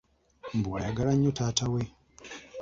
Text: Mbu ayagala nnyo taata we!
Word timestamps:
Mbu 0.57 0.69
ayagala 0.77 1.11
nnyo 1.15 1.31
taata 1.37 1.65
we! 1.73 1.81